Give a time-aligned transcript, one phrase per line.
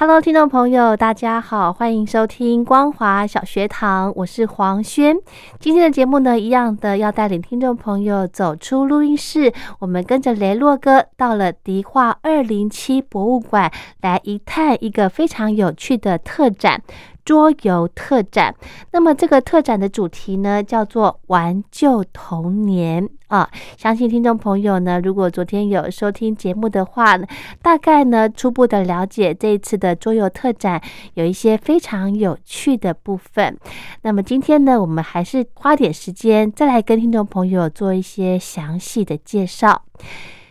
[0.00, 5.16] Hello，听众朋友，大家好，欢迎收听光华小学堂，我是黄轩。
[5.58, 16.80] 今天的节目呢，一样的要带领听众朋友走出录音室，我们跟着雷洛哥到了迪化二零七博物馆来一探一个非常有趣的特展。
[17.28, 18.54] 桌游特展，
[18.90, 23.46] 那么这个特展的主题呢，叫做“玩旧童年”啊。
[23.76, 27.18] 相信听众朋友呢，如果昨天有收听节目的话，
[27.60, 30.80] 大概呢初步的了解这一次的桌游特展
[31.12, 33.54] 有一些非常有趣的部分。
[34.00, 39.82] 那么今天呢，我们还是花点时间再来跟听众朋友做一些详细的介绍。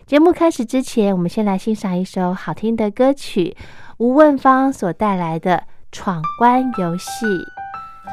[0.06, 3.58] 节目开始之前，我们先来欣赏一首好听的歌曲，
[3.98, 5.64] 吴问芳所带来的。
[5.98, 7.26] 闯关游戏，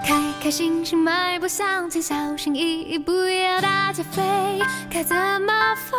[0.07, 4.59] 开开心心迈步向前，小心翼翼不要大家飞，
[4.91, 5.95] 该怎么飞？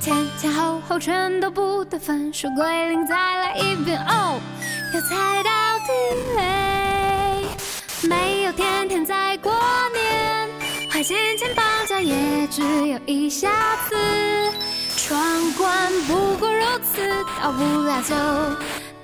[0.00, 4.40] 前前后后全都不得分，数归零再来一遍哦，
[4.94, 5.92] 要猜到地
[6.38, 8.08] 雷。
[8.08, 9.52] 没有天天在过
[9.92, 10.48] 年，
[10.90, 13.50] 坏心情放假也只有一下
[13.90, 13.94] 子。
[14.96, 15.20] 闯
[15.52, 17.06] 关不过如此，
[17.42, 18.14] 到不了就。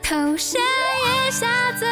[0.03, 0.59] 投下
[1.26, 1.87] 一下子，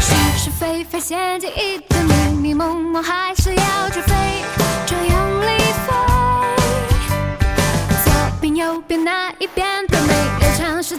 [0.00, 1.98] 是是非非，陷阱一堆，
[2.40, 3.33] 迷迷蒙蒙，还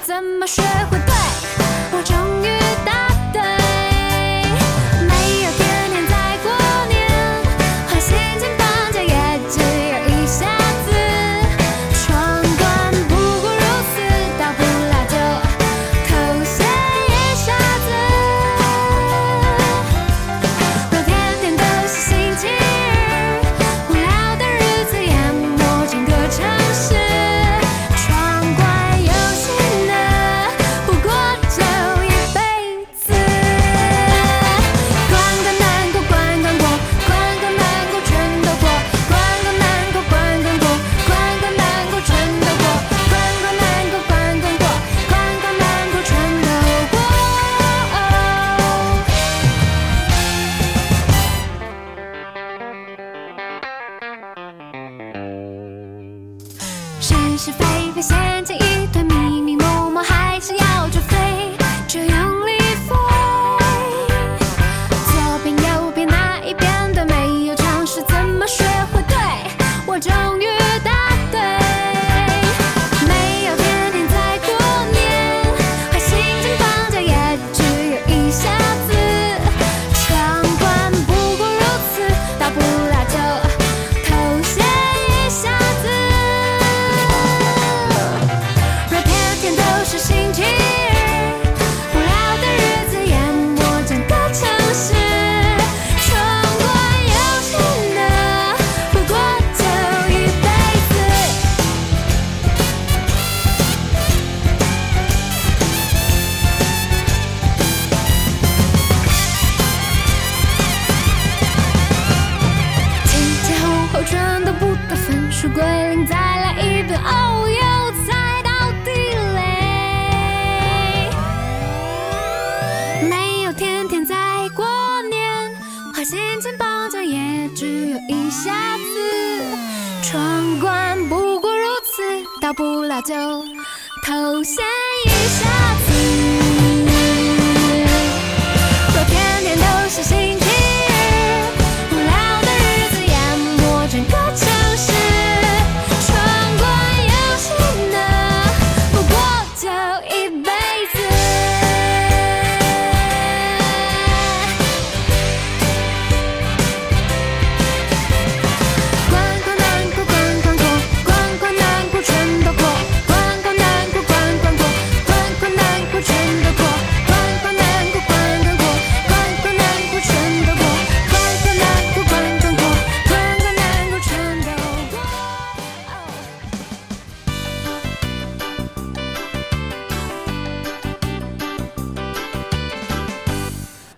[0.05, 0.61] 怎么学
[0.91, 1.64] 会对？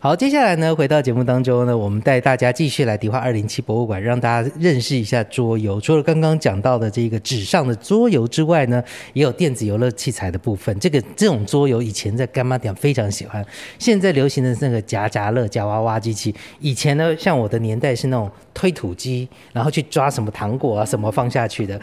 [0.08, 5.82] 好，接下来呢，回到节目当中呢，我们带大家继续来迪化二零七博物馆，让大家认识一下桌游。
[5.82, 8.82] 除了刚刚讲到的这个纸上的桌游之外呢，
[9.12, 10.80] 也有电子游乐器材的部分。
[10.80, 13.46] 这个这种桌游以前在干妈店非常喜欢，
[13.78, 16.34] 现在流行的是那个夹夹乐、夹娃娃机器。
[16.62, 21.78] 以前呢，像我的年代是那种推土机，然后去抓什么糖果啊什么放下去的。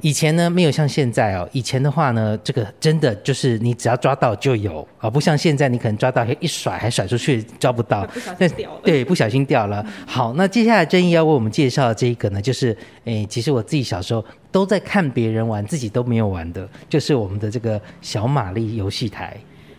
[0.00, 1.48] 以前呢，没有像现在哦。
[1.52, 9.84] 以前的话呢，这个真的就是你只要抓到就有啊，不像现在你可能抓到一甩还甩出去抓不到， 不小心掉了对，不小心掉了。
[10.06, 19.36] 好，那接下来正义要为我们介绍的这一个呢，就是诶，其实我自己小时候都在看别人玩，自己都没有玩的，就是我们的这个小玛丽游戏台。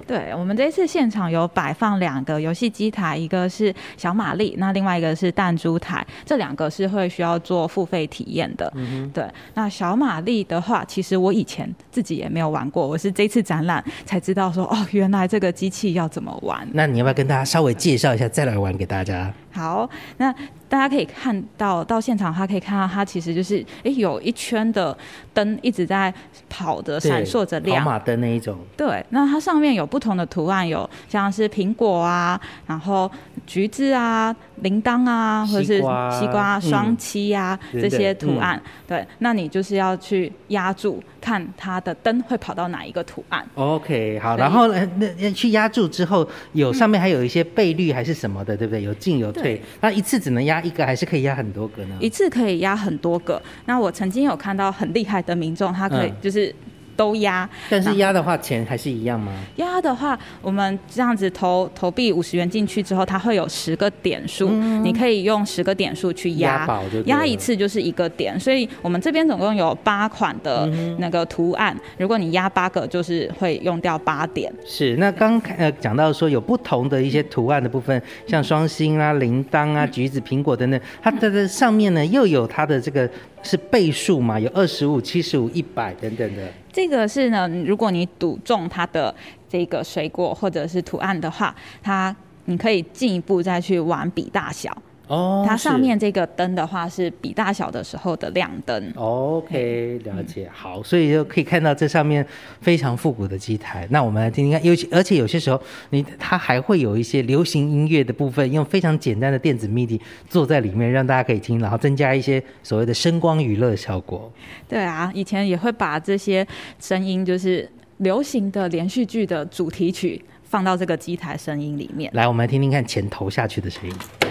[0.10, 8.74] 对我们这一次现场有摆放两个游戏机台，一个是小玛丽，那另外一个是弹珠台，这两个是会需要做付费体验的。
[8.74, 9.24] 嗯对，
[9.54, 16.68] 那小玛丽的话，其实我以前自己也没有玩过，我是这次展览才知道说，哦，原来这个机器要怎么玩。
[16.74, 19.32] 那你要不要跟大家稍微介绍一下，再来玩给大家？
[19.60, 20.34] 好，那
[20.70, 24.98] 大家可以看到到现场，的话可以看到它其实就是，诶，有一圈的
[25.34, 26.14] 灯一直在
[26.48, 27.84] 跑着，闪烁着亮。
[27.84, 28.58] 跑马灯那一种。
[28.78, 33.12] 对，那它上面有不同的图案，有像是苹果啊，然后
[33.46, 35.78] 橘子啊、铃铛啊，或者是
[36.12, 38.62] 西瓜双七啊、对这些图案。
[38.88, 43.46] 对，那你就是要去压住，看它的灯会跑到哪一个图案。
[43.56, 48.84] OK，好，然后呢，那那去压住之后，有上面还有一些倍率还是什么的，对不对？
[48.84, 51.96] 有进有退，那一次只能压一个，还是可以压很多个呢？
[52.00, 53.42] 一次可以压很多个。
[53.66, 56.54] 那我曾经有看到很厉害的民众，他可以嗯就是
[57.00, 57.50] 都压。
[57.70, 59.32] 但是压的话，钱还是一样吗？
[59.56, 64.50] 压的话，我们这样子投投币五十元进去之后，它会有十个点数，
[64.84, 74.52] 你可以用十个点数去嗯压压一次就是一个点，所以我们这边总共有八款的嗯那个图案，如果你压八个，就是会用掉八点。
[74.66, 83.10] 是，那刚呃讲到说有不同的一些图案的部分，像双星啊、铃铛啊、橘子、苹果等等，它的的上面呢又有它的这个
[83.42, 86.44] 是倍数嘛，有二十五、七十五、一百等等的。
[86.80, 89.14] 这个是呢，如果你赌中它的
[89.50, 91.54] 这个水果或者是图案的话，
[91.84, 92.16] 它
[92.46, 94.72] 你可以进一步再去玩比大小。
[95.10, 98.94] 哦它上面这个灯的话是比大小的时候的亮灯。
[98.96, 100.48] OK，了解。
[100.54, 102.26] 好，所以就可以看到这上面
[102.62, 103.88] 非常复古的机台。
[103.90, 105.60] 那我们来听听看，尤其而且有些时候，
[105.90, 114.32] 你它还会有一些流行音乐的部分，用非常简单的电子 MIDI 做在里面，让大家可以听，然后增加一些所谓的声光娱乐效果。
[114.68, 116.46] 对啊，以前也会把这些
[116.80, 117.68] 声音，就是
[117.98, 122.12] 流行的连续剧的主题曲放到这个机台声音里面。
[122.14, 124.29] 来，我们来听听看钱投下去的声音。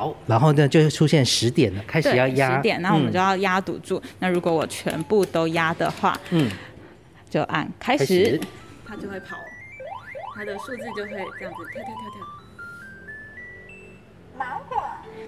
[0.00, 2.56] 好，然后呢，就会出现十点了，开始，要压。
[2.56, 4.02] 十点，那我们嗯就要压赌注。
[4.18, 6.50] 那如果我全部都压的话，嗯，
[7.28, 8.24] 就按开开始。
[8.24, 8.40] 始，
[8.86, 9.36] 它就会跑，
[10.34, 12.26] 它的数字就会这样子跳跳跳跳。
[14.38, 14.78] 芒果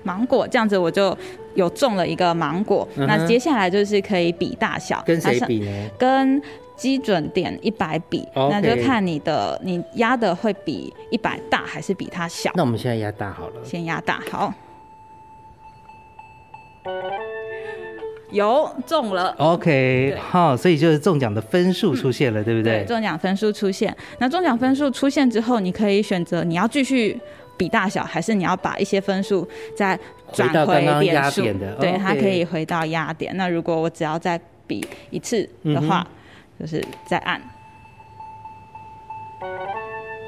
[0.05, 1.15] 芒果这样子我就
[1.55, 5.91] 有中了一个芒果，嗯那接下来就是可以比大小，跟谁比呢？
[5.99, 6.43] 跟
[6.83, 12.51] 基准点一百比那就看你的你压的会比一百大还是比它小。
[12.57, 13.65] 那我们现在压大好了。
[13.65, 14.53] 先压大，好，
[18.33, 19.33] 有中了。
[19.39, 22.85] OK，对好，所以就是中奖的分数出现了，对不对？
[22.85, 27.17] 中奖分数出现，那中奖分数出现之后，你可以选择你要继续
[27.57, 29.97] 比大小，还是你要把一些分数再
[30.33, 33.37] 转回到刚刚点数压点的对它可以回到压点。
[33.37, 36.05] 那如果我只要再比一次的嗯话，
[36.59, 37.41] 就是在按。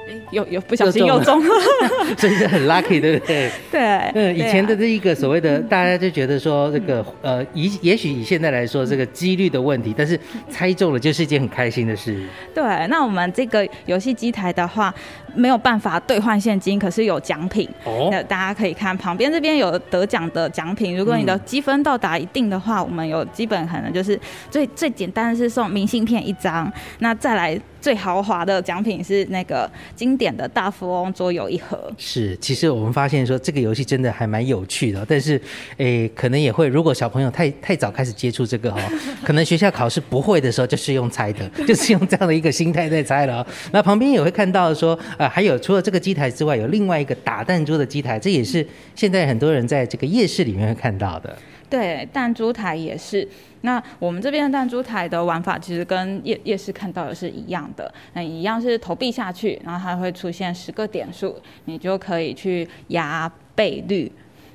[0.06, 3.50] 诶有有不小心又又中中了，所以 是很 lucky，对不对？
[3.73, 3.80] 对，
[4.14, 10.18] 嗯，以前的这一个所谓的，大家就觉得说这个呃，以也许以现在来说，这个几率的问题，但是
[10.49, 12.23] 猜中了就是一件很开心的事。
[12.54, 14.92] 对，那我们这个游戏机台的话，
[15.34, 17.68] 没有办法兑换现金，可是有奖品。
[17.84, 24.18] 哦那大家可以看旁边这边有得奖的奖品，如果你的嗯积分到达一定的话，我们有基本可能就是
[24.50, 31.93] 最最简单的是送明信片一张，那再来最豪华的奖品是那个经典的大富翁桌游一盒。
[31.99, 35.38] 是，其实我们发现说这个游戏真的还蛮有趣的，但是，
[35.76, 38.79] 诶，可能也会，如果小朋友太太早开始接触这个哦，
[39.23, 43.47] 可能学校考试不会的时候就是用猜的， 就是用这样的一个心态在猜了、哦。
[43.71, 51.37] 那旁边也会看到说，呃，还有除了这个机台之外，有另外一个打弹珠的机台，这也是现在很多人在这个夜市里面会看到的。
[51.69, 53.29] 对，弹珠台也是。
[53.62, 64.11] 那我们这边的弹珠台的玩法其实跟夜夜市看到的是一样的，那一样是投币下去，然后它会出现十个点数，你就可以去压倍率。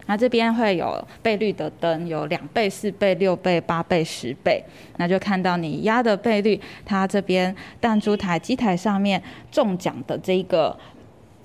[0.06, 4.64] 那这边会有倍率的灯，有两倍、四倍、六倍、八倍、十倍，
[4.98, 9.22] 那就看到你压的倍率，它这边弹珠台机台上面
[9.52, 10.76] 中奖的这个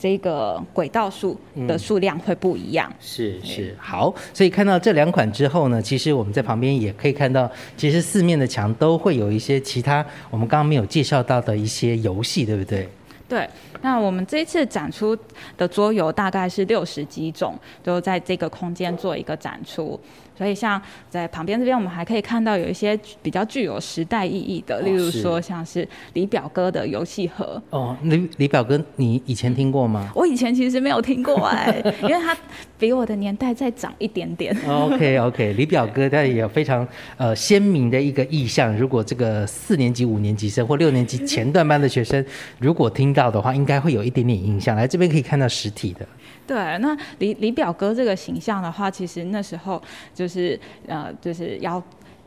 [0.04, 1.34] 这个轨道数
[1.66, 2.92] 的数量会不一样。
[3.00, 12.86] 是是好，所以看到这两款之后呢，其实我们在旁边也可以看到，其实四面的墙都会有一些其他我们刚刚没有介绍到的一些游戏，对不对？
[13.26, 13.48] 对，
[13.84, 15.14] 那我们这一次展出
[15.58, 20.00] 的桌游大概是六十几种，都在这个空间做一个展出。
[20.36, 27.62] 所以像在旁边这边，我们还可以看到有一些比较具有时代意义的，例如说像是李表哥的游戏盒。
[27.70, 30.10] 哦，李李表哥，你以前听过吗？
[30.12, 32.36] 我以前其实没有听过哎， 因为他
[32.76, 34.52] 比我的年代再长一点点。
[34.66, 36.84] OK OK， 李表哥他也有非常
[37.16, 38.76] 呃鲜明的一个意向。
[38.76, 42.24] 如果这个四年级、五年级生或六年级前段班的学生，
[42.58, 44.76] 如果听到的话，应该会有一点点印象。
[44.76, 46.06] 来这边可以看到实体的。
[46.46, 49.80] 对，那李李表哥这个形象的话，其实那时候
[50.14, 51.82] 就是呃，就是要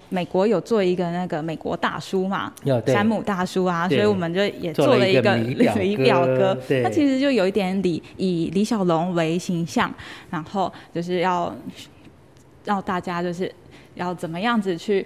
[0.09, 2.51] 美国有做一个那个美国大叔嘛，
[2.87, 9.93] 山姆大叔啊，所以我们就也做了一个李表哥，他其实就有一点李以李小龙为形象，
[10.31, 11.55] 然后就是要
[12.65, 13.53] 让大家就是
[13.93, 15.05] 要怎么样子去。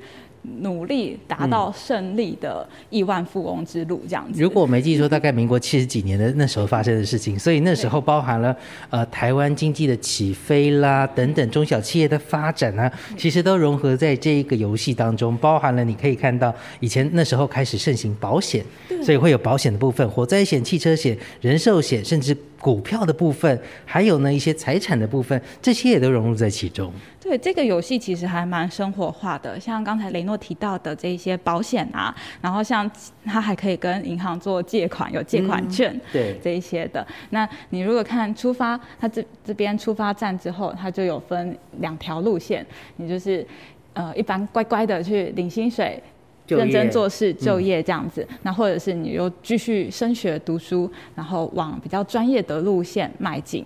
[0.62, 4.42] 努力达到胜利的亿万富翁之路，这样子。
[4.42, 8.56] 如果我没记错，大概民国七十几年的那时候发生的事情，所以那时候包含了
[8.90, 18.66] 呃台湾经济的起飞啦，等等中小企业的发展啊，其实都融合在这一个游戏当中，包含了你可以看到以前那时候开始盛行保险，
[19.04, 26.92] 所以会有保险的部分，火灾险、汽车险、人寿险，甚至股票的部分，还有呢一些财产的部分，这些也都融入在其中。
[27.32, 32.92] 对这个游戏其实还蛮生活化的，像刚才雷诺提到的这些保险啊，然后像
[33.24, 37.08] 它还可以跟银行做借款，有借款券，对这一些的。
[37.30, 42.66] 那你如果看出发，它这这边出发站之后，它就有分两条路线，
[42.98, 43.48] 你就是
[43.94, 46.04] 呃一般乖乖的去领薪水，
[46.48, 53.66] 认真做事就业这样子，那或者是你又继续升学读书，然后往比较专业的路线迈进。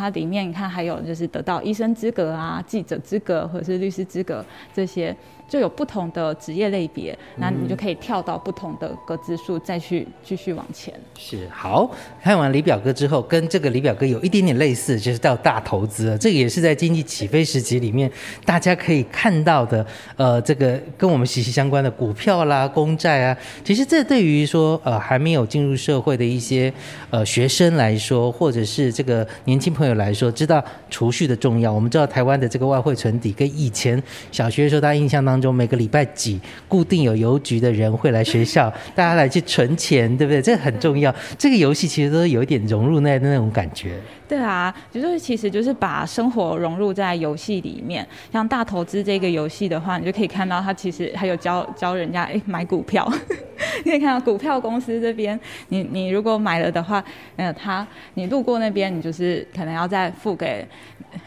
[0.00, 5.14] 它里面你看还有就是得到医生资格啊、记者资格或者是律师资格这些。
[5.50, 10.94] 就有不同的职业类别，那你就可以跳到不同的格子数，再去继续往前。
[11.18, 11.90] 是好，
[12.22, 16.16] 看完李表哥之后，跟这个李表哥有一点点类似，就是到大投资了。
[16.16, 18.08] 这个也是在经济起飞时期里面，
[18.44, 19.84] 大家可以看到的，
[20.16, 23.36] 呃，这个跟我们息息相关的股票啦、公债啊。
[23.64, 26.72] 其实这对于说呃还没有进入社会的一些
[27.10, 31.72] 呃学生来说，或者是这个年轻朋友来说，知道储蓄的重要。
[31.72, 35.39] 我们知道台湾的这个外汇存底，跟以前小学的时候大家印象当。
[35.40, 40.40] 中每个礼拜几固定有邮局的人会来学校， 大家来去存钱，对不对？
[40.42, 41.14] 这很重要。
[41.38, 43.92] 这个游戏其实都有一点融入那那种感觉。
[44.30, 48.06] 对啊，就是其实就是把生活融入在游戏里面。
[48.32, 53.12] 像大投资这个游戏的话，你就可以看到它其实还有教教人家哎买股票。
[53.84, 57.02] 你可以看到股票公司这边，你你如果买了的话，
[57.34, 57.84] 呃，他
[58.14, 60.64] 你路过那边，你就是可能要再付给。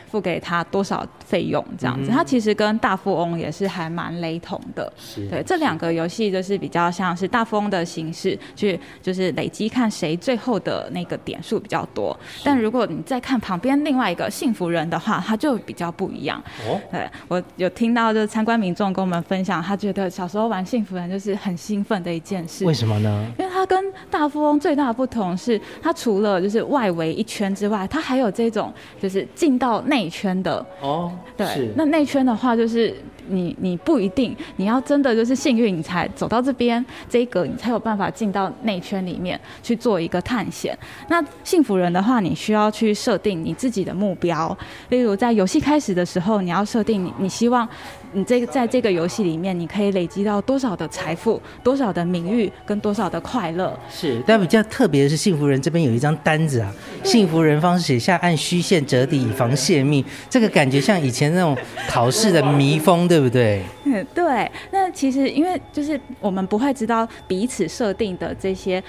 [0.10, 4.93] 付给他多少费用这样子，它其实跟大富翁也是还蛮雷同的。
[5.27, 12.17] 对，这两个游戏就是比较像是大富翁的形式，去就是累积看谁最后的那个点数比较多。
[12.45, 16.41] 但如果你再看旁边另外一个幸福人的话，他就比较不一样。
[16.67, 22.65] 哦，对我有听到就是参观民众跟我们分享，他觉得小时候玩幸福人就是很兴奋的一件事。
[22.65, 23.25] 为什么呢？
[23.39, 28.71] 因为他跟大富翁最大的不同是，他除了就是外围一圈之外，他还有这种
[29.01, 32.95] 就是进到内圈的哦，对，那内圈的话就是
[33.27, 40.77] 你你不一定你要真的就是幸运你才走到这边这一格你才有办法进到内圈里面去做一个探险。
[41.09, 44.57] 那幸福人的话，你需要去设定你自己的目标，
[44.89, 47.67] 例如在游戏开始的时候，你要设定你你希望。
[48.13, 53.77] 你这个在这个游戏里面，你可以累积到多少的财富、多少的名誉跟多少的快乐？
[53.89, 63.62] 是，但比较特别的是，幸福人这边有一张单子啊，幸福人方写下按虚线折抵以防泄密，这个感觉像以前那种考试的迷封，对不对？
[63.86, 64.50] 嗯， 对。
[64.72, 68.84] 那其实因为就是我们不会知道彼此设定的这些。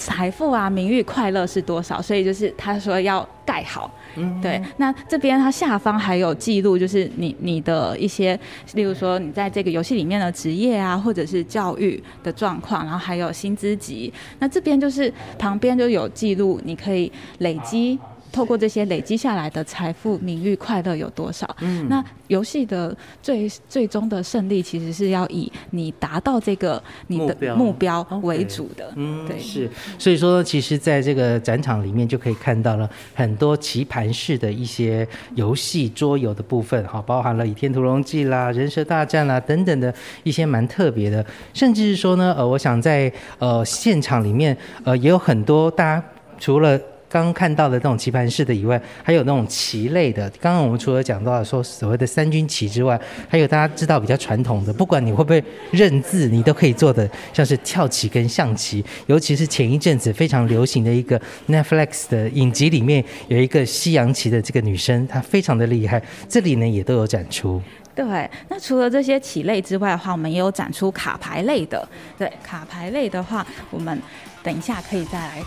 [0.00, 2.00] 财富啊，名誉、快乐是多少？
[2.00, 3.92] 所以就是他说要盖好，
[4.40, 4.60] 对。
[4.78, 8.38] 那这边它下方还有记录，就是你你的一些，
[8.72, 14.10] 例如说你在这个游戏里面的职业啊，或者是教育的状况，然后还有薪资级。
[14.38, 17.98] 那这边就是旁边就有记录，你可以累积。
[18.32, 21.48] 透过这些累积下来的财富、名誉、快乐有多少？
[21.60, 28.92] 嗯，那游戏的最最终的胜利，其实是要以你达到这个你的目标为主的。
[28.96, 29.68] 嗯，对，是。
[29.98, 41.24] 所以说，其实在这个展场里面就可以看到了很多棋盘式的一些游戏桌游的部分，哈，包含了《倚天屠龙记》啦、《人蛇大战》啦等等的一些蛮特别的。
[41.52, 46.04] 甚至是说呢，呃，我想在呃现场里面，呃，也有很多大家
[46.38, 46.80] 除了
[47.10, 50.30] 刚刚看到的那种棋盘式的以外，还有那种棋类的。
[50.40, 52.98] 刚刚我们除了讲到说所谓的三军棋之外，
[53.28, 58.84] 还有大家知道比较传统的，不管你会不会认字，你都可以做的，像是跳棋跟象棋。
[59.06, 66.00] 尤其是前一阵子非常流行的一个 Netflix 的影集里面，有一个西洋棋的这个女生，她非常的厉害。
[66.28, 67.60] 这里呢也都有展出。
[67.92, 71.86] 对，那除了这些棋类之外的话，我们也有展出卡牌类的。
[72.16, 74.00] 对，卡牌类的话，我们
[74.42, 75.42] 等一下可以再来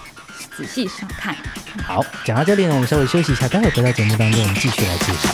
[0.55, 1.35] 仔细上看。
[1.85, 5.29] 好，讲到这里呢，我们稍微休息一下，待会回到节目当中，我们继续来介绍。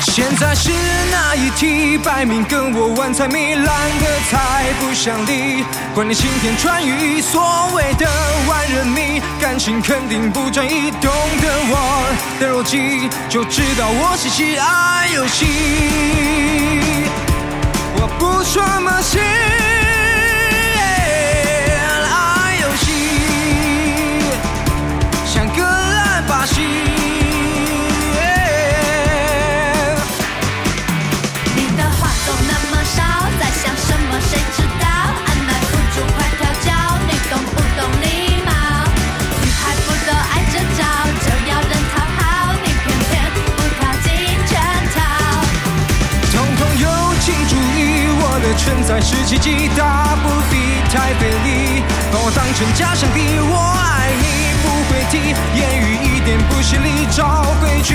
[0.00, 0.70] 现在是
[1.10, 1.98] 哪一题？
[1.98, 5.64] 摆明跟我玩猜谜，懒得猜不想理。
[5.94, 8.06] 管你晴天穿雨，所谓的
[8.48, 10.90] 万人迷，感情肯定不专一。
[10.92, 11.10] 懂
[11.42, 12.06] 得我
[12.40, 15.46] 的逻辑，就知道我是喜爱游戏。
[17.98, 19.18] 我不说马戏，
[49.76, 50.56] 大不必
[50.92, 53.38] 太费力，把我当成假想敌。
[53.38, 54.24] 我爱你
[54.62, 57.94] 不会提，言语一点不犀利，照规矩，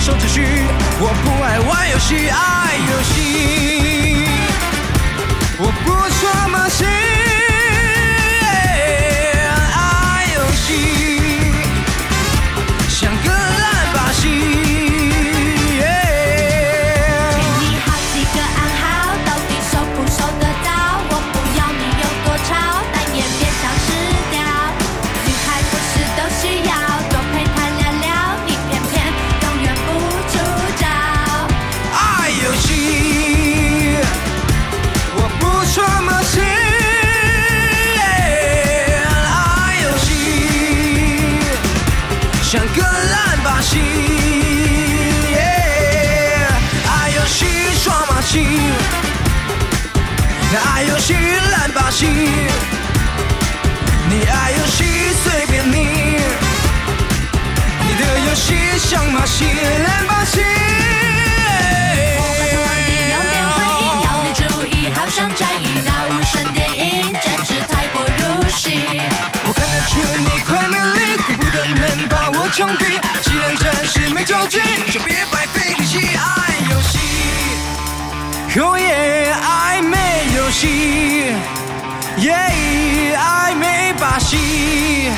[0.00, 0.66] 守秩序。
[1.00, 4.26] 我不爱玩游戏，爱游戏。
[5.58, 6.84] 我不说马戏，
[72.58, 72.86] 枪毙。
[73.22, 74.58] 既然暂时没交集，
[74.90, 76.98] 就别白费力气爱游戏。
[78.60, 79.96] Oh yeah，暧昧
[80.36, 81.32] 游戏
[82.16, 85.12] ，Yeah，暧昧把戏。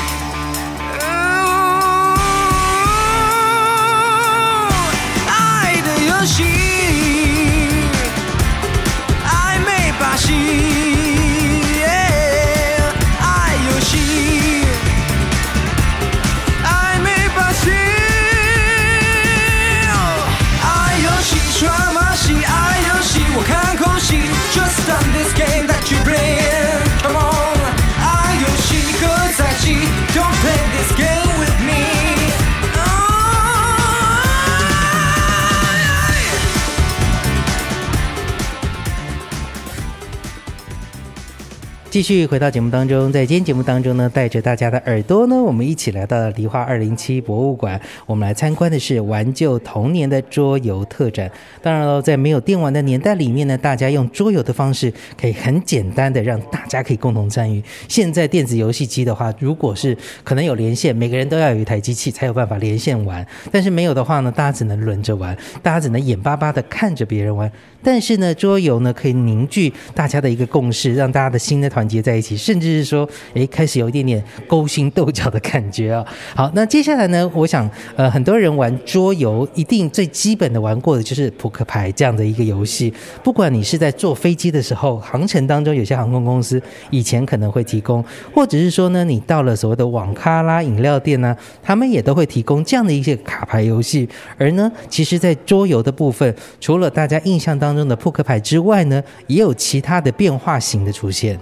[42.01, 51.29] 继续回到节目当中，在今天节目当中呢，带着大家的耳朵呢，我们一起来到了梨花二零七博物馆，我们来参观的是玩旧童年的桌游特展。
[51.61, 57.63] 当然了，在没有电玩的年代里面呢，大家用桌游的方式，可以很简单的让大家可以共同参与。
[57.87, 67.51] 现在电子游戏机的话，如果是可能有连线，每个人都要有一台机器才有办法连线玩，但是没有的话呢，大家只能轮着玩，大家只能眼巴巴的看着别人玩。
[67.83, 76.05] 但是呢，桌游呢可以凝聚大家的一个共识，让大家的心的团结在一起，甚至是说，诶，开始有一点点勾心斗角的感觉啊。
[76.35, 82.93] 好，那接下来呢，我想，呃，很多人玩桌游，一定最基本的玩过的就是扑克牌这样的一个游戏。
[83.23, 94.07] 不管你是在坐飞机的时候，航程当中有些航空公司以前可能会提供，或者是说呢，你到了所谓的网咖啦、饮料店呢、他们也都会提供这样的一些卡牌游戏。
[94.37, 101.39] 而呢，其实，在桌游的部分，除了大家印象当中的扑克牌之外呢，也有其他的变化型的出现。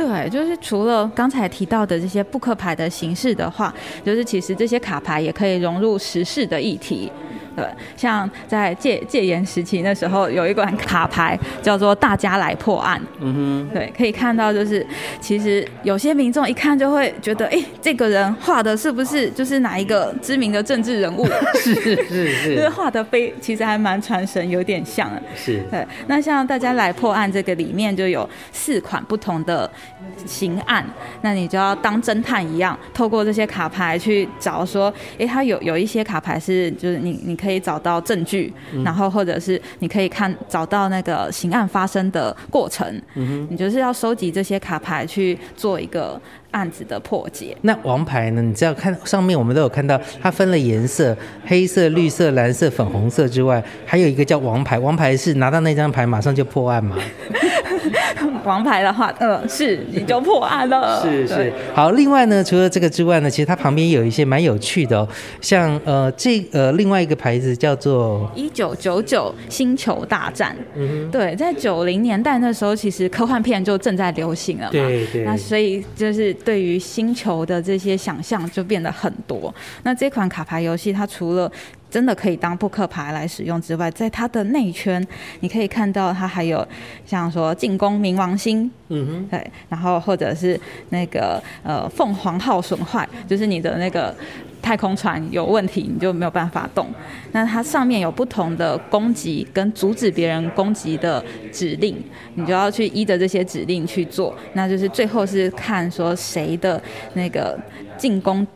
[0.00, 7.12] 对，就是除了刚才提到的这些扑克牌的形式的话，就是其实这些卡牌也可以融入时事的议题。
[7.56, 7.64] 对，
[7.96, 13.00] 像在戒戒严时期那时候，有一款卡牌叫做“大家来破案”。
[13.20, 14.86] 嗯哼，对，可以看到就是，
[15.20, 21.26] 其实有些民众一看就会觉得，哎，这个人画的是不是就是哪一个知名的政治人物？
[21.60, 25.10] 是是 就是是画的非其实还蛮传神，有点像。
[25.34, 29.70] 是，对，那像大家来破案这个里面就有四款不同的
[30.24, 30.84] 刑案，
[31.22, 38.52] 那你就要当侦探一样，透过这些卡牌去找说，诶，他有有一些卡牌是就是你你可以找到证据，
[38.84, 47.56] 然后或者是你可以看找到那个刑案发生的过程，嗯你就是要收集这些卡牌去做一个案子的破解。
[47.62, 48.42] 那王牌呢？
[48.42, 54.78] 你知道看上面我们都有看到，它分了颜色，黑色、绿色、蓝色、粉红色之外，还有一个叫王牌。
[54.78, 56.96] 王牌是拿到那张牌马上就破案吗？
[58.44, 61.00] 王牌的话，呃，是你就破案了。
[61.02, 61.52] 是是。
[61.74, 65.08] 好，另外呢，除了这个之外呢，其实它旁边有一些蛮有趣的哦，
[65.40, 79.54] 像呃这呃另外一个牌子叫做一九九九星球大战，嗯对，在九零年代那时候，其实科幻片就正在流行了嘛，对对那所以就是对于星球的这些想象就变得很多。
[79.82, 81.50] 那这款卡牌游戏，它除了
[81.90, 85.04] 真的可以当扑克牌来使用之外，在它的内圈，
[85.40, 86.66] 你可以看到它还有
[87.04, 90.58] 像说进攻冥王星，嗯哼对，然后或者是
[90.90, 94.14] 那个呃凤凰号损坏，就是你的那个
[94.62, 96.86] 太空船有问题，你就没有办法动。
[97.32, 101.22] 那它上面有不同的攻击跟阻止别人攻击的
[101.52, 101.96] 指令，
[102.34, 104.36] 你就要去依着这些指令去做。
[104.52, 106.80] 那就是最后是看说谁的
[107.14, 107.58] 那个
[107.96, 108.46] 进攻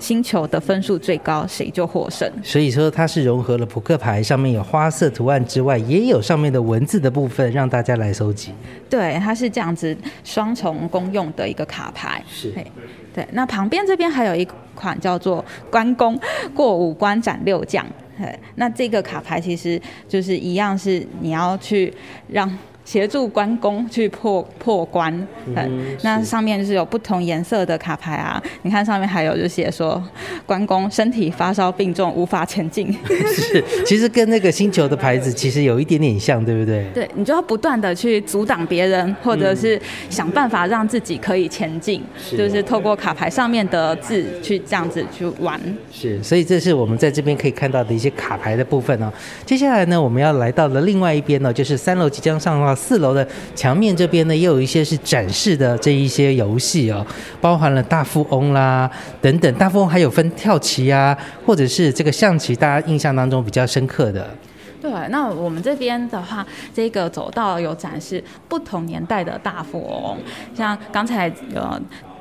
[0.00, 2.28] 星球的分数最高，谁就获胜。
[2.42, 8.52] 所以说它是融合了扑克牌上面有花色图案之外，也有上面的文字的部分，让大家来收集。
[8.88, 12.24] 对，它是这样子双重公用的一个卡牌。
[12.28, 12.52] 是
[13.14, 16.18] 对，那旁边这边还有一款叫做关公
[16.54, 17.86] 过五关斩六将。
[18.18, 21.92] 对那这个卡牌其实就是一样，是你要去
[22.26, 22.50] 让。
[22.90, 25.14] 协助关公去破破关，
[25.46, 28.42] 嗯，那上面就是有不同颜色的卡牌啊。
[28.62, 30.02] 你看上面还有就写说，
[30.44, 32.92] 关公身体发烧病重，无法前进。
[33.32, 36.84] 是，其实跟那个星球的牌子其实有一点点像，对不对？
[36.92, 42.02] 对你就要不断的去阻挡别人，或者是想办法让自己可以前进，
[42.36, 45.60] 就是透过卡牌上面的字去这样子去玩。
[45.92, 49.12] 是，所以这是我们在这边可以看到的一些卡牌的部分哦。
[49.46, 57.06] 接下来呢，我们要来到了另外一边呢，就是三楼即将上到四楼的墙面这边呢，也有一些是展示的这一些游戏哦，
[57.40, 58.90] 包含了大富翁啦
[59.20, 59.54] 等等。
[59.56, 64.26] 大富翁还有分跳棋啊，或者是这个象棋，大家印象当中比较深刻的。
[64.80, 70.16] 对，那我们这边的话，这个走道有展示不同年代的大富翁，
[70.56, 71.78] 像刚才呃。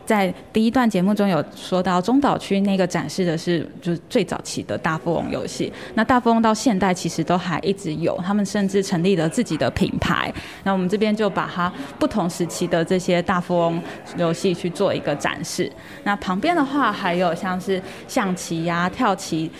[0.09, 5.71] 在第一段节目中有说到，中岛区那个展示的是就是最早期的大富翁游戏。
[5.93, 10.33] 那大富翁到现代其实都还一直有，他们甚至成立了自己的品牌。
[10.63, 13.79] 那我们这边就把它不同时期的这些大富翁
[14.17, 15.71] 游戏去做一个展示。
[16.03, 19.51] 那旁边的话还有像是象棋呀、跳棋。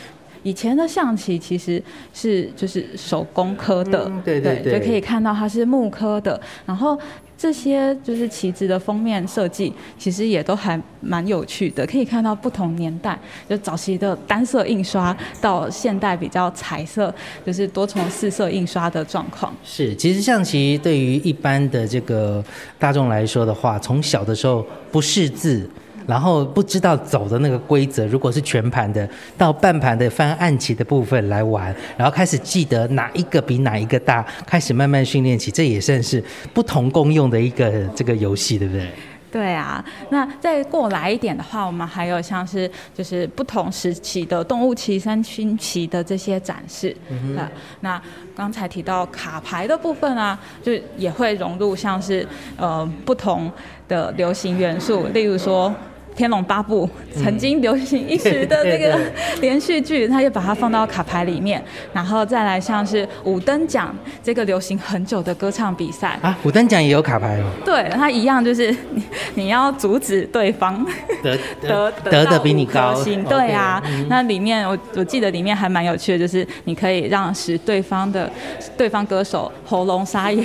[0.42, 1.80] 以前的象棋其实
[2.12, 7.00] 是就是手工刻的，嗯对对对就可以看到它是木刻的，然后。
[7.40, 13.18] 这些就是旗子的封面设计，其实也都还蛮有趣的，可以看到不同年代，
[13.50, 17.14] 就早期的单色印刷到现代比较彩色，
[17.46, 19.56] 就是多重四色印刷的状况。
[19.64, 22.44] 是，其实象棋对于一般的这个
[22.78, 25.70] 大众来说的话，从小的时候不识字。
[26.10, 38.90] 然后不知道走的那个规则，如果是全盘的，到半盘的翻暗棋的部分来玩，然后开始记得哪一个比哪一个大，开始慢慢训练起，这也算是不同功用的一个这个游戏，对不对？
[39.32, 46.98] 对啊，那再过来一点的话，我们还有像是就是不同时期的动物棋、三星棋的这些展示。
[47.10, 47.48] 嗯、啊，
[47.82, 48.02] 那
[48.36, 53.52] 刚才提到卡牌的部分啊，就也会融入像是呃不同
[53.88, 55.70] 的流行元素，例如说。
[56.16, 56.88] 《天龙八部》
[57.24, 59.00] 曾经流行一时的那个
[59.40, 67.46] 连续剧，他就把它放到卡牌里面，然后再来像是五等奖这个流行很久的歌唱比赛啊，五等奖也有卡牌哦。
[67.64, 69.04] 对，它一样就是你
[69.36, 70.86] 你要阻止对方
[71.24, 73.82] 得 得得的比你高，对啊。
[74.10, 78.30] 那里面我我记得里面还蛮有趣的，就是你可以让使对方的
[78.78, 80.44] 对方歌手喉咙沙哑，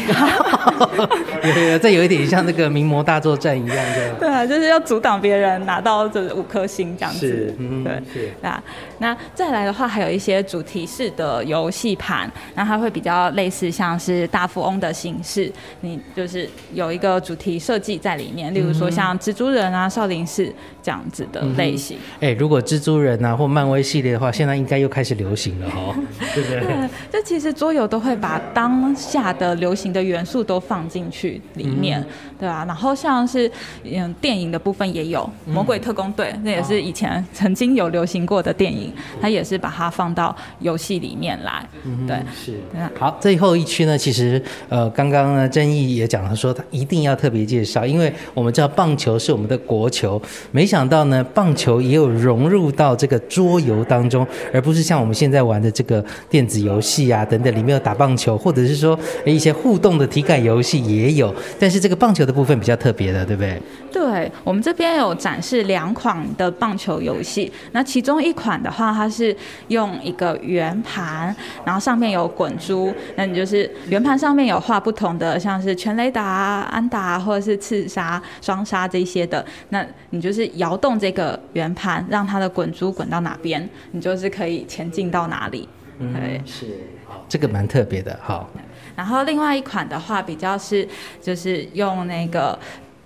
[1.42, 4.14] 有有这有一点像那个名模大作战一样的。
[4.20, 5.53] 对啊，就是要阻挡别人。
[5.58, 7.54] 能拿到这五颗星这样子，。
[7.58, 8.30] 嗯，对是。
[8.40, 8.62] 那
[9.04, 20.50] 那再来的话，还有一些主题式的游戏盘，那它会比较类似像是大富翁的形式，你就是有一个主题设计在里面，例如说像蜘蛛人啊、少林寺
[20.82, 21.98] 这样子的类型。
[22.18, 25.94] 哎，如果蜘蛛人啊或漫威系列的话，现在应该又开始流行了哈，
[26.34, 26.60] 对不对？
[26.60, 32.02] 对，这其实桌游都会把当下的流行的元素都放进去里面，
[32.40, 32.64] 对啊。
[32.66, 33.50] 然后像是
[33.84, 35.20] 嗯电影的部分也有
[35.52, 38.90] 《魔鬼特工队》，那也是以前曾经有流行过的电影，
[39.20, 41.66] 它也是把它放到游戏里面来，
[42.06, 42.16] 对。
[42.34, 42.58] 是
[42.98, 63.60] 好，最后一区呢，其实呃，刚刚呢，曾毅也讲了说，他一定要特别介绍，因为我们知道棒球是我们的国球，没想到呢，棒球也有融入到这个桌游当中，而不是像我们现在玩的这个电子游戏啊等等，里面有打棒球，或者是说诶一些互动的体感游戏也有，但是这个棒球的部分比较特别的，对不对？
[63.92, 69.34] 对我们这边有展示两款的棒球游戏，那其中一款的话，它是
[69.68, 71.34] 用一个圆盘，
[71.64, 85.68] 然后上面有滚珠，那你就是圆盘上面有画不同的，像是全垒打啊、安打啊，或者是刺杀、双杀这些的，那你就是摇动这个圆盘，让它的滚珠滚到哪边，你就是可以前进到哪里。
[85.96, 86.66] 对，是，
[87.06, 88.50] 好，这个蛮特别的，好，
[88.96, 90.86] 然后另外一款的话，比较是
[91.22, 92.58] 就是用那个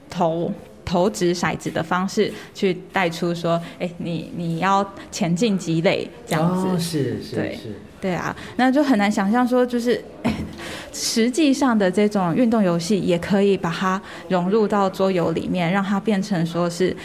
[0.09, 0.51] 投
[0.89, 6.67] 投掷骰子的方式去带出说，哎，你你要前进积累这样子。
[6.67, 7.79] 哦是是对是。
[8.01, 10.33] 对啊，那就很难想象说，就是哎
[10.95, 16.97] 实际上的这种运动游戏，也可以把它融入到桌游里面，让它变成说是。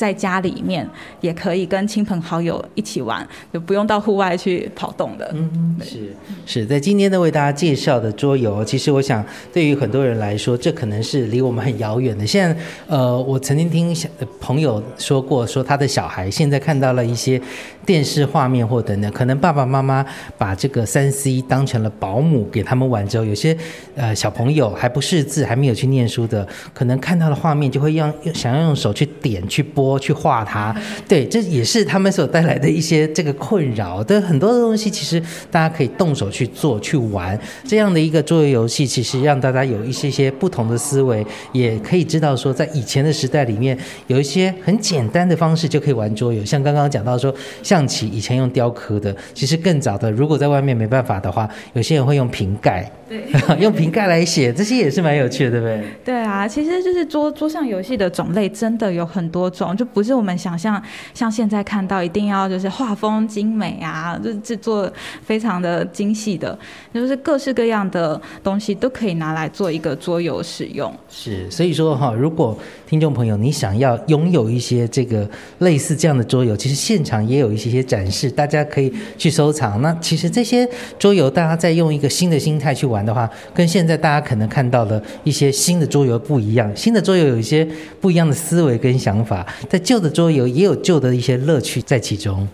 [0.00, 0.88] 哎在家里面
[1.20, 5.30] 也可以跟亲朋好友一起玩，就不用到户外去跑动的。
[5.34, 6.14] 嗯，是
[6.46, 12.26] 是在今天呢为大家介绍的桌游，其实我想对于很多人来说，这可能是离我们很遥远的。
[12.26, 17.40] 现在呃，我曾经听小呃朋友说过，说他的小孩现在看到了一些
[17.84, 20.04] 电视画面或等等，可能爸爸妈妈
[20.38, 23.56] 把这个三 C 当成了保姆给他们玩之后，有些
[23.94, 30.74] 呃小朋友还不识字，还没有去念书的，可能看到的画面就会用想要用手去点、去拨、去画它。
[31.06, 34.02] 对，这也是他们所带来的一些这个困扰。
[34.02, 35.22] 的很多的东西，其实
[35.52, 37.38] 大家可以动手去做、去玩。
[37.64, 46.42] 这样的一个桌游游戏，其实让大家有一些些不同的思维，也可以知道说，在以前的时代里面，有一些很简单的方式就可以玩桌游。
[46.42, 53.18] 像刚刚讲到说，象棋以前用雕刻的，其实更早的，如果在外面没办法的话，有些人会用瓶盖，对。
[53.60, 55.84] 用瓶盖来写，这些也是蛮有趣的，对不对？
[56.04, 60.82] 对啊，其实就是桌桌上游戏的种类真的有很多种，就不是我们想象
[61.14, 66.58] 像现在看到一定要就是画风精美啊，就是制作非常的精细的，
[66.92, 70.92] 就是各式各样的东西都可以拿来做一个桌游使用。
[71.08, 79.80] 是，所以说哈，如果听众朋友你想要拥有一些这个类似这样的桌游，其实现场也有一些些展示，大家可以去收藏。
[79.80, 86.74] 那其实这些桌游，大家再用一个新的心态去玩的话，跟现在大家可能看到的一些新的桌游不一样。
[86.74, 87.66] 新的桌游有一些
[88.00, 92.48] 不一样的思维跟想法，在旧的桌游也有旧的一些乐趣在其中。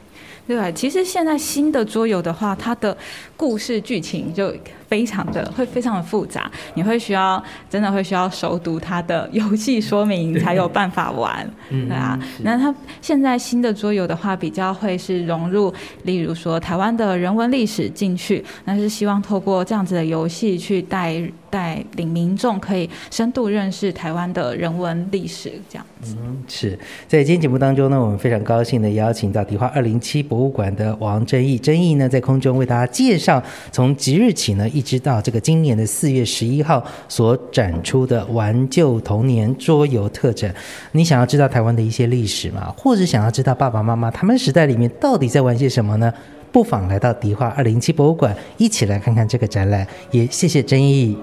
[0.46, 2.94] 对，其实现在新的桌游的话，它的
[3.36, 4.54] 故事剧情就
[4.88, 12.42] 非常的会非常的复杂，你会需要真的会需要熟读它的游戏说明才有办法玩，嗯对啊是。
[12.42, 15.72] 那它现在新的桌游的话，比较会是融入，
[16.04, 21.20] 例如说台湾的人文历史进去，那是希望透过这样子的游戏去带
[21.50, 26.16] 带领民众可以深度认识台湾的人文历史，这样子。
[26.48, 40.52] 是在今天节目当中呢，我们非常高兴的邀请到迪化二零七博物馆的王正义，正义呢在空中为大家介绍从即日起呢，一直到这个今年的四月十一号所展出的“玩旧童年”桌游特展。
[40.92, 42.74] 你想要知道台湾的一些历史吗？
[42.76, 46.12] 或者想要知道爸爸妈妈他们时代里面到底在玩些什么呢？
[46.50, 49.86] 不妨来到迪化二零七博物馆，一起来看看这个展览。
[50.10, 51.16] 也谢谢正义。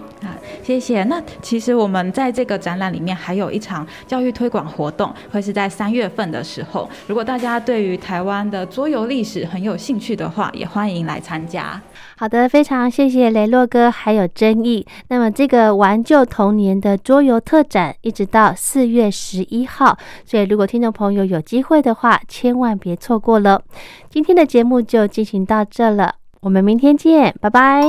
[0.71, 1.03] 谢谢。
[1.03, 6.89] 那其实我们在这个展览里面还有一场教育推广活动，会是在三月份的时候。
[7.07, 11.81] 如果大家对于台湾的桌游历史很有兴趣的话，也欢迎来参加。
[12.15, 14.85] 好的，非常谢谢雷洛哥还有争议。
[15.09, 23.61] 那么这个玩旧童年的桌游特展，一直到四月十一号，所以如果听众朋友有机会的话，千万别错过了。
[24.09, 27.83] 今天的节目就进行到这了，我们明天见，拜拜。